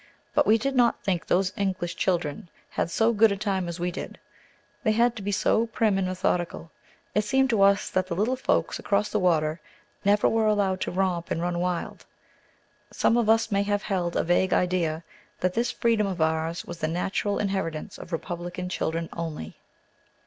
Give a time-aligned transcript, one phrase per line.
[0.33, 3.91] But we did not think those English children had so good a time as we
[3.91, 4.17] did;
[4.81, 6.71] they had to be so prim and methodical.
[7.13, 9.61] It seemed to us that the little folks across the water
[10.03, 12.07] never were allowed to romp and run wild;
[12.91, 15.03] some of us may have held a vague idea
[15.39, 19.59] that this freedom of ours was the natural inheritance of republican children only.